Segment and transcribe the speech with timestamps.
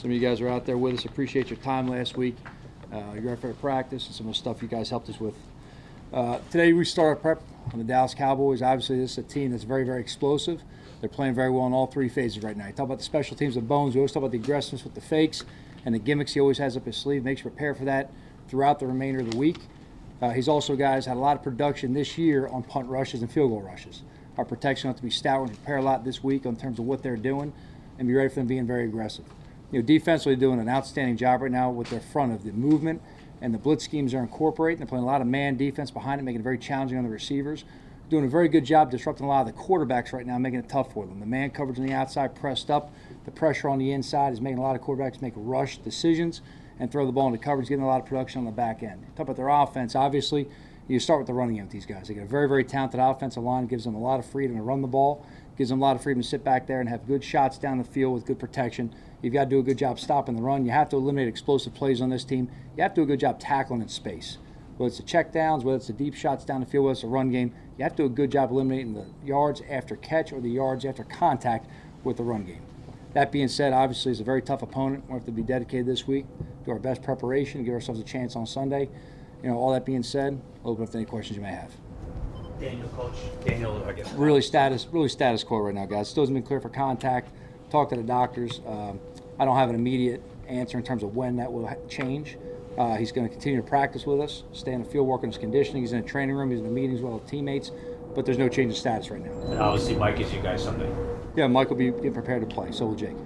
[0.00, 1.04] Some of you guys are out there with us.
[1.04, 2.34] Appreciate your time last week,
[2.90, 5.34] uh, your effort at practice, and some of the stuff you guys helped us with.
[6.10, 8.62] Uh, today we start our prep on the Dallas Cowboys.
[8.62, 10.62] Obviously, this is a team that's very, very explosive.
[11.00, 12.66] They're playing very well in all three phases right now.
[12.66, 13.94] You talk about the special teams of Bones.
[13.94, 15.44] We always talk about the aggressiveness with the fakes
[15.84, 17.22] and the gimmicks he always has up his sleeve.
[17.22, 18.10] Makes you prepare for that
[18.48, 19.58] throughout the remainder of the week.
[20.22, 23.30] Uh, he's also, guys, had a lot of production this year on punt rushes and
[23.30, 24.00] field goal rushes.
[24.38, 25.48] Our protection has to be stout.
[25.48, 27.52] To prepare a lot this week in terms of what they're doing
[27.98, 29.26] and be ready for them being very aggressive.
[29.72, 33.00] You know, defensively doing an outstanding job right now with their front of the movement
[33.40, 34.78] and the blitz schemes they're incorporating.
[34.78, 37.10] They're playing a lot of man defense behind it, making it very challenging on the
[37.10, 37.64] receivers.
[38.08, 40.68] Doing a very good job disrupting a lot of the quarterbacks right now, making it
[40.68, 41.20] tough for them.
[41.20, 42.92] The man coverage on the outside pressed up.
[43.24, 46.40] The pressure on the inside is making a lot of quarterbacks make rush decisions
[46.80, 49.06] and throw the ball into coverage, getting a lot of production on the back end.
[49.14, 50.48] Talk about their offense, obviously,
[50.88, 52.08] you start with the running game with these guys.
[52.08, 54.62] They got a very, very talented offensive line, gives them a lot of freedom to
[54.62, 55.24] run the ball,
[55.56, 57.78] gives them a lot of freedom to sit back there and have good shots down
[57.78, 58.94] the field with good protection.
[59.22, 60.64] You've got to do a good job stopping the run.
[60.64, 62.50] You have to eliminate explosive plays on this team.
[62.76, 64.38] You have to do a good job tackling in space.
[64.76, 67.04] Whether it's the check downs, whether it's the deep shots down the field, whether it's
[67.04, 70.32] a run game, you have to do a good job eliminating the yards after catch
[70.32, 71.66] or the yards after contact
[72.02, 72.62] with the run game.
[73.12, 75.04] That being said, obviously, it's a very tough opponent.
[75.08, 76.24] We have to be dedicated this week,
[76.64, 78.88] do our best preparation, give ourselves a chance on Sunday.
[79.42, 81.72] You know, all that being said, open up to any questions you may have.
[82.60, 83.14] Daniel, coach.
[83.44, 84.12] Daniel, I guess.
[84.12, 86.08] Really status, really status quo right now, guys.
[86.08, 87.30] Still hasn't been clear for contact.
[87.70, 88.60] Talk to the doctors.
[88.66, 89.00] Um,
[89.38, 92.36] I don't have an immediate answer in terms of when that will change.
[92.76, 95.28] Uh, he's going to continue to practice with us, stay in the field, work on
[95.28, 95.82] his conditioning.
[95.82, 96.50] He's in a training room.
[96.50, 97.72] He's in the meetings with all the teammates,
[98.14, 99.32] but there's no change in status right now.
[99.50, 100.94] And obviously, Mike is you guys something.
[101.36, 102.70] Yeah, Mike will be getting prepared to play.
[102.72, 103.16] So will Jake.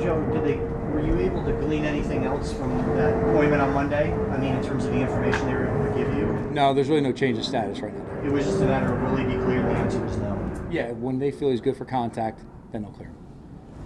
[0.00, 4.12] Joe, did they were you able to glean anything else from that appointment on Monday?
[4.12, 6.88] I mean, in terms of the information they were able to give you, No, there's
[6.88, 8.22] really no change of status right now.
[8.22, 9.60] it was just a matter of will he be clear?
[9.60, 10.68] The answer was no.
[10.70, 13.16] Yeah, when they feel he's good for contact, then they'll clear him.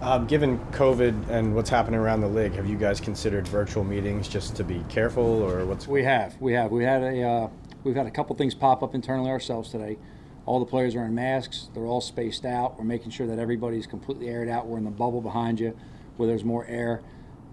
[0.01, 4.27] Um, given COVID and what's happening around the league, have you guys considered virtual meetings
[4.27, 5.87] just to be careful, or what's?
[5.87, 7.49] We have, we have, we had a, uh,
[7.83, 9.97] we've had a couple things pop up internally ourselves today.
[10.45, 11.69] All the players are in masks.
[11.73, 12.77] They're all spaced out.
[12.77, 14.67] We're making sure that everybody's completely aired out.
[14.67, 15.75] We're in the bubble behind you,
[16.17, 17.01] where there's more air.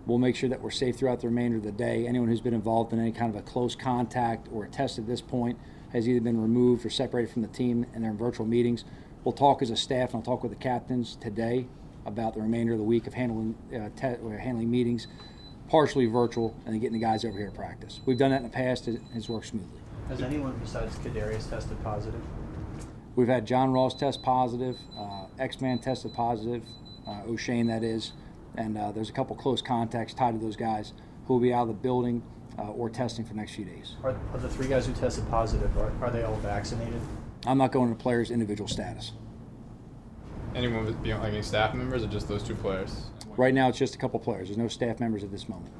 [0.07, 2.07] We'll make sure that we're safe throughout the remainder of the day.
[2.07, 5.07] Anyone who's been involved in any kind of a close contact or a test at
[5.07, 5.59] this point
[5.93, 8.85] has either been removed or separated from the team, and they're in virtual meetings.
[9.25, 11.67] We'll talk as a staff, and I'll talk with the captains today
[12.05, 15.09] about the remainder of the week of handling uh, te- or handling meetings,
[15.69, 18.01] partially virtual, and then getting the guys over here to practice.
[18.07, 18.87] We've done that in the past.
[18.87, 19.81] It has worked smoothly.
[20.09, 22.21] Has anyone besides Kadarius tested positive?
[23.17, 26.63] We've had John Ross test positive, uh, X-Man tested positive,
[27.09, 28.13] uh, Oshane that is,
[28.57, 30.93] and uh, there's a couple close contacts tied to those guys
[31.27, 32.23] who will be out of the building
[32.59, 33.97] uh, or testing for the next few days.
[34.03, 37.01] Are, are the three guys who tested positive are, are they all vaccinated?
[37.47, 39.13] I'm not going to players' individual status.
[40.55, 43.07] Anyone with beyond like any staff members or just those two players?
[43.37, 44.49] Right now, it's just a couple players.
[44.49, 45.73] There's no staff members at this moment.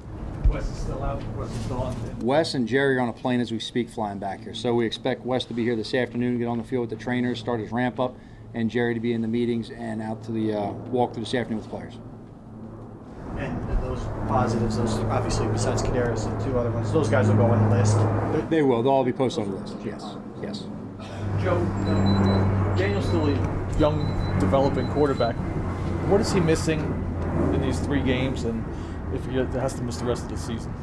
[0.47, 2.19] Wes is still out, Wes is still on.
[2.19, 4.53] Wes and Jerry are on a plane as we speak, flying back here.
[4.53, 7.03] So we expect Wes to be here this afternoon, get on the field with the
[7.03, 8.15] trainers, start his ramp up,
[8.53, 11.33] and Jerry to be in the meetings and out to the uh, walk through this
[11.33, 11.97] afternoon with players.
[14.27, 17.45] And those positives, those obviously besides Kadarius and two other ones, those guys will go
[17.45, 17.97] on the list.
[18.49, 18.83] They will.
[18.83, 19.75] They'll all be posted on the list.
[19.85, 20.15] Yes.
[20.41, 20.65] Yes.
[21.41, 25.35] Joe, uh, Daniel's still a young, developing quarterback.
[26.09, 26.79] What is he missing
[27.53, 28.65] in these three games, and
[29.13, 30.73] if he has to miss the rest of the season?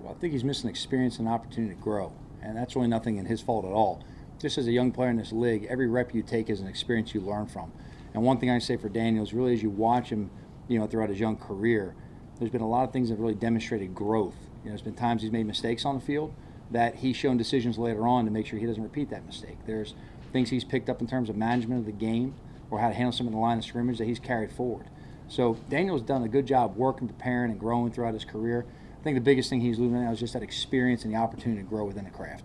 [0.00, 2.12] Well, I think he's missing experience and opportunity to grow,
[2.42, 4.02] and that's really nothing in his fault at all.
[4.38, 7.14] Just as a young player in this league, every rep you take is an experience
[7.14, 7.72] you learn from.
[8.14, 10.30] And one thing I say for Daniel is really as you watch him,
[10.68, 11.94] you know, throughout his young career,
[12.40, 14.34] there's been a lot of things that have really demonstrated growth.
[14.64, 16.34] You know, there's been times he's made mistakes on the field
[16.70, 19.58] that he's shown decisions later on to make sure he doesn't repeat that mistake.
[19.66, 19.94] There's
[20.32, 22.34] things he's picked up in terms of management of the game
[22.70, 24.86] or how to handle some in the line of scrimmage that he's carried forward.
[25.28, 28.64] So Daniel's done a good job working, preparing, and growing throughout his career.
[29.00, 31.62] I think the biggest thing he's losing now is just that experience and the opportunity
[31.62, 32.44] to grow within the craft.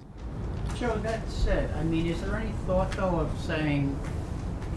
[0.78, 3.98] Joe, that said, I mean, is there any thought though of saying,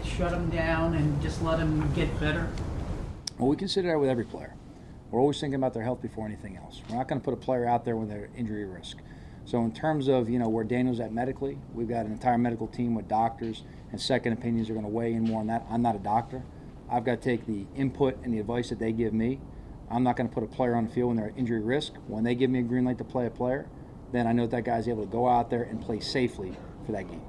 [0.05, 2.49] shut him down and just let him get better?
[3.37, 4.55] Well, we consider that with every player.
[5.11, 6.81] We're always thinking about their health before anything else.
[6.89, 8.97] We're not going to put a player out there when they're injury risk.
[9.45, 12.67] So in terms of you know where Daniel's at medically, we've got an entire medical
[12.67, 15.65] team with doctors and second opinions are going to weigh in more on that.
[15.69, 16.43] I'm not a doctor.
[16.91, 19.39] I've got to take the input and the advice that they give me.
[19.89, 21.93] I'm not going to put a player on the field when they're at injury risk.
[22.07, 23.67] When they give me a green light to play a player,
[24.11, 26.55] then I know that, that guy's able to go out there and play safely
[26.85, 27.21] for that game.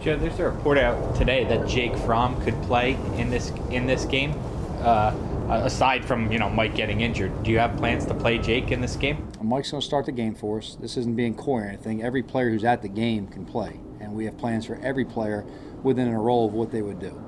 [0.00, 4.04] Joe, there's a report out today that Jake Fromm could play in this in this
[4.04, 4.34] game.
[4.80, 5.14] Uh,
[5.48, 8.70] Uh, aside from you know Mike getting injured, do you have plans to play Jake
[8.70, 9.30] in this game?
[9.42, 10.76] Mike's going to start the game for us.
[10.80, 12.02] This isn't being coy or anything.
[12.02, 15.44] Every player who's at the game can play, and we have plans for every player
[15.82, 17.20] within a role of what they would do.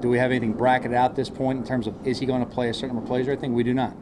[0.00, 2.40] do we have anything bracketed out at this point in terms of is he going
[2.40, 3.54] to play a certain number of plays or anything?
[3.54, 3.96] We do not.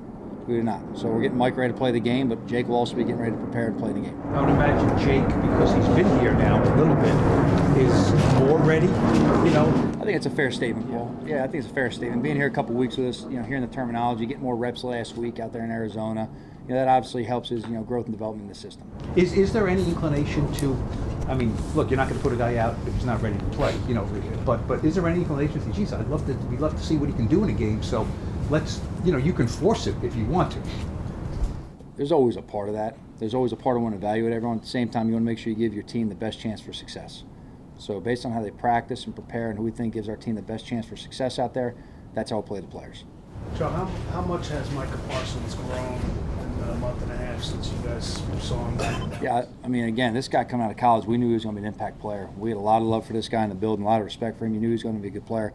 [0.50, 0.80] We do not.
[0.98, 3.20] So we're getting Mike ready to play the game, but Jake will also be getting
[3.20, 4.20] ready to prepare to play the game.
[4.34, 7.14] I would imagine Jake, because he's been here now a little bit,
[7.78, 9.72] is more ready, you know?
[10.00, 11.16] I think it's a fair statement, Paul.
[11.24, 12.24] Yeah, I think it's a fair statement.
[12.24, 14.82] Being here a couple weeks with us, you know, hearing the terminology, getting more reps
[14.82, 16.28] last week out there in Arizona,
[16.66, 18.90] you know, that obviously helps his, you know, growth and development in the system.
[19.14, 20.76] Is, is there any inclination to,
[21.28, 23.44] I mean, look, you're not gonna put a guy out if he's not ready to
[23.56, 24.04] play, you know,
[24.44, 26.82] but, but is there any inclination to say, geez, I'd love to, we'd love to
[26.82, 28.04] see what he can do in a game, so
[28.50, 30.58] let's, you know, you can force it if you want to.
[31.96, 32.96] There's always a part of that.
[33.18, 34.56] There's always a part of want to evaluate everyone.
[34.58, 36.40] At the same time, you want to make sure you give your team the best
[36.40, 37.22] chance for success.
[37.78, 40.34] So based on how they practice and prepare and who we think gives our team
[40.34, 41.74] the best chance for success out there,
[42.14, 43.04] that's how we'll play the players.
[43.56, 46.00] Joe, how, how much has Micah Parsons grown
[46.62, 49.12] in a month and a half since you guys saw him?
[49.22, 51.54] Yeah, I mean, again, this guy coming out of college, we knew he was going
[51.54, 52.28] to be an impact player.
[52.36, 54.04] We had a lot of love for this guy in the building, a lot of
[54.04, 54.54] respect for him.
[54.54, 55.52] You knew he was going to be a good player.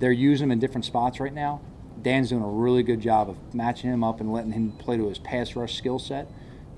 [0.00, 1.60] They're using him in different spots right now.
[2.00, 5.08] Dan's doing a really good job of matching him up and letting him play to
[5.08, 6.28] his pass rush skill set,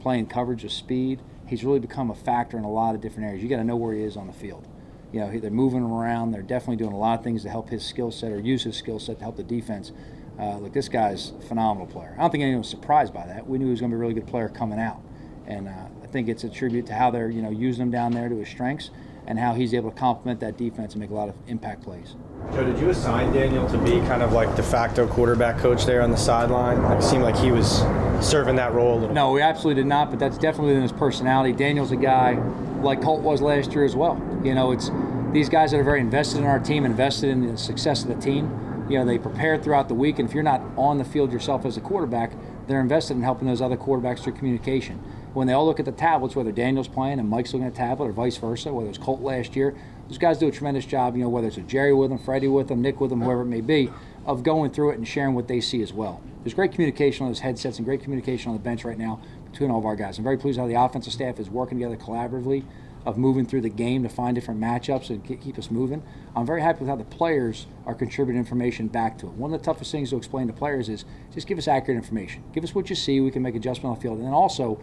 [0.01, 1.21] playing coverage with speed.
[1.47, 3.43] He's really become a factor in a lot of different areas.
[3.43, 4.67] You got to know where he is on the field.
[5.13, 6.33] You know, they're moving him around.
[6.33, 8.77] They're definitely doing a lot of things to help his skill set or use his
[8.77, 9.93] skill set to help the defense.
[10.39, 12.15] Uh, look, this guy's a phenomenal player.
[12.19, 13.47] I don't think anyone was surprised by that.
[13.47, 15.01] We knew he was going to be a really good player coming out,
[15.47, 18.11] and uh, I think it's a tribute to how they're you know using him down
[18.11, 18.91] there to his strengths
[19.27, 22.17] and how he's able to complement that defense and make a lot of impact plays.
[22.53, 26.03] Joe, did you assign Daniel to be kind of like de facto quarterback coach there
[26.03, 26.79] on the sideline?
[26.97, 27.79] It seemed like he was
[28.21, 29.15] serving that role a little.
[29.15, 30.11] No, we absolutely did not.
[30.11, 31.53] But that's definitely in his personality.
[31.53, 32.35] Daniel's a guy
[32.83, 34.21] like Colt was last year as well.
[34.45, 34.91] You know, it's
[35.33, 38.21] these guys that are very invested in our team, invested in the success of the
[38.21, 38.87] team.
[38.89, 41.65] You know, they prepare throughout the week, and if you're not on the field yourself
[41.65, 42.33] as a quarterback,
[42.67, 45.03] they're invested in helping those other quarterbacks through communication.
[45.35, 47.77] When they all look at the tablets, whether Daniel's playing and Mike's looking at a
[47.77, 49.77] tablet, or vice versa, whether it's Colt last year,
[50.09, 51.17] those guys do a tremendous job.
[51.17, 53.43] You know, whether it's a Jerry with them, Freddie with them, Nick with them, whoever
[53.43, 53.91] it may be,
[54.27, 56.23] of going through it and sharing what they see as well.
[56.45, 59.21] There's great communication on those headsets and great communication on the bench right now
[59.51, 60.19] between all of our guys.
[60.19, 62.65] I'm very pleased how the offensive staff is working together collaboratively
[63.05, 66.03] of moving through the game to find different matchups and keep us moving.
[66.35, 69.33] I'm very happy with how the players are contributing information back to it.
[69.33, 72.45] One of the toughest things to explain to players is just give us accurate information.
[72.53, 73.21] Give us what you see.
[73.21, 74.19] We can make adjustment on the field.
[74.19, 74.81] And then also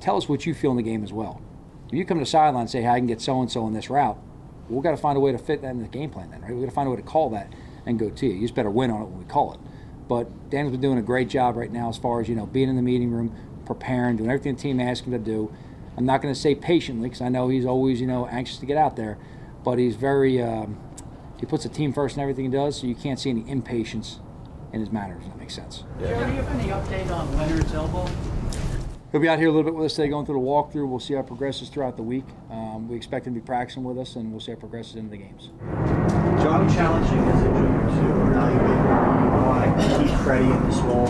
[0.00, 1.40] tell us what you feel in the game as well.
[1.88, 3.66] If you come to the sideline and say, hey, I can get so and so
[3.66, 4.18] in this route,
[4.68, 6.50] we've got to find a way to fit that in the game plan then, right?
[6.50, 7.52] We've got to find a way to call that
[7.86, 8.32] and go to you.
[8.32, 9.60] You just better win on it when we call it.
[10.08, 12.68] But Dan's been doing a great job right now as far as, you know, being
[12.68, 15.54] in the meeting room, preparing, doing everything the team asks him to do.
[15.96, 18.66] I'm not going to say patiently because I know he's always, you know, anxious to
[18.66, 19.18] get out there,
[19.64, 20.78] but he's very, um,
[21.38, 24.20] he puts the team first in everything he does, so you can't see any impatience
[24.72, 25.84] in his manner, if that makes sense.
[26.00, 28.10] Joe, do you have any update on Leonard's elbow?
[29.14, 30.88] He'll be out here a little bit with us today going through the walkthrough.
[30.88, 32.24] We'll see how it progresses throughout the week.
[32.50, 34.96] Um, we expect him to be practicing with us, and we'll see how it progresses
[34.96, 35.50] into the games.
[35.62, 38.10] How challenging as a junior, too.
[38.32, 41.06] evaluate you want to keep Freddie in this role,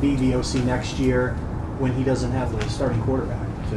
[0.00, 1.32] be the OC next year
[1.80, 3.74] when he doesn't have the starting quarterback to,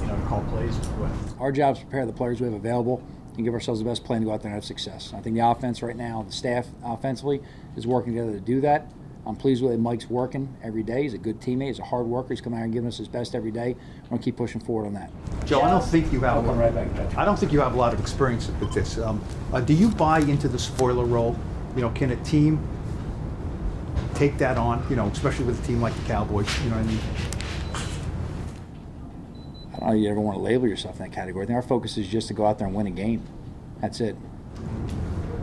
[0.00, 1.40] you know, to call plays with?
[1.40, 3.00] Our job is to prepare the players we have available
[3.36, 5.12] and give ourselves the best plan to go out there and have success.
[5.14, 7.42] I think the offense right now, the staff offensively,
[7.76, 8.88] is working together to do that.
[9.26, 9.78] I'm pleased with it.
[9.78, 11.02] Mike's working every day.
[11.02, 11.68] He's a good teammate.
[11.68, 12.28] He's a hard worker.
[12.30, 13.74] He's coming out and giving us his best every day.
[14.02, 15.10] We're going to keep pushing forward on that.
[15.46, 16.46] Joe, I don't think you have.
[16.46, 17.16] I'll right back.
[17.16, 18.98] I don't think you have a lot of experience with this.
[18.98, 21.36] Um, uh, do you buy into the spoiler role?
[21.74, 22.66] You know, can a team
[24.14, 24.84] take that on?
[24.90, 26.46] You know, especially with a team like the Cowboys.
[26.62, 27.00] You know what I mean?
[29.74, 31.44] I don't know if you ever want to label yourself in that category.
[31.44, 33.22] I think our focus is just to go out there and win a game.
[33.80, 34.16] That's it.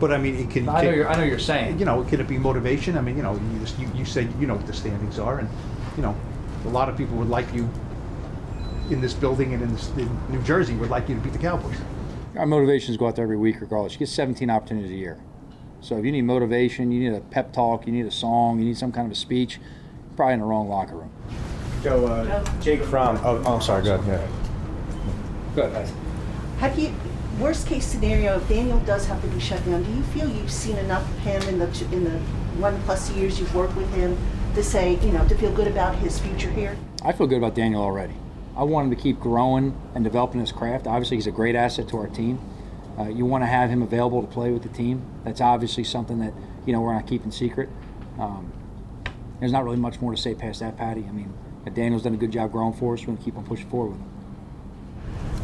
[0.02, 0.68] But I mean, it can.
[0.68, 1.78] I know you're, I know you're saying.
[1.78, 2.98] You know, can it be motivation?
[2.98, 5.38] I mean, you know, you, just, you, you said you know what the standings are,
[5.38, 5.48] and
[5.96, 6.16] you know,
[6.64, 7.70] a lot of people would like you
[8.90, 11.38] in this building and in, this, in New Jersey would like you to beat the
[11.38, 11.76] Cowboys.
[12.36, 13.92] Our motivations go out there every week regardless.
[13.92, 15.20] You get 17 opportunities a year.
[15.82, 18.64] So if you need motivation, you need a pep talk, you need a song, you
[18.64, 19.60] need some kind of a speech,
[20.16, 21.12] probably in the wrong locker room.
[21.84, 23.20] Joe, uh, Jake Fromm.
[23.22, 23.84] Oh, oh, I'm sorry.
[23.84, 24.28] Go ahead.
[24.28, 25.54] Yeah.
[25.54, 25.88] Go ahead.
[26.58, 26.92] Have you,
[27.42, 30.50] worst case scenario, if Daniel does have to be shut down, do you feel you've
[30.50, 32.18] seen enough of him in the, in the
[32.60, 34.16] one plus years you've worked with him
[34.54, 36.76] to say, you know, to feel good about his future here?
[37.04, 38.14] I feel good about Daniel already.
[38.56, 40.86] I want him to keep growing and developing his craft.
[40.86, 42.38] Obviously, he's a great asset to our team.
[42.96, 45.02] Uh, you want to have him available to play with the team.
[45.24, 46.34] That's obviously something that
[46.66, 47.70] you know we're not keeping secret.
[48.20, 48.52] Um,
[49.40, 51.06] there's not really much more to say past that, Patty.
[51.08, 51.32] I mean,
[51.72, 53.00] Daniel's done a good job growing for us.
[53.00, 54.21] We're going to keep on pushing forward with him.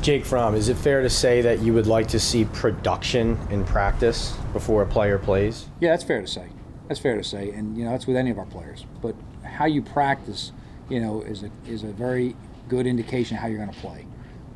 [0.08, 3.62] Jake Fromm, is it fair to say that you would like to see production in
[3.62, 5.66] practice before a player plays?
[5.80, 6.46] Yeah, that's fair to say.
[6.86, 8.86] That's fair to say, and you know that's with any of our players.
[9.02, 10.52] But how you practice,
[10.88, 12.34] you know, is a is a very
[12.68, 14.06] good indication how you're going to play.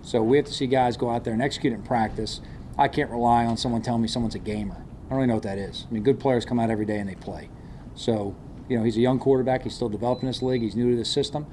[0.00, 2.40] So we have to see guys go out there and execute in practice,
[2.78, 4.76] I can't rely on someone telling me someone's a gamer.
[4.76, 5.85] I don't really know what that is.
[5.87, 7.50] I mean, good players come out every day and they play.
[7.94, 8.35] So,
[8.71, 9.64] you know, he's a young quarterback.
[9.64, 10.62] He's still developing this league.
[10.62, 11.47] He's new to the system.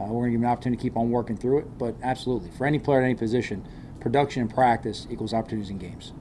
[0.00, 1.78] Uh, we're going to give him an opportunity to keep on working through it.
[1.78, 3.66] But absolutely, for any player at any position,
[4.00, 6.12] production and practice equals opportunities in games.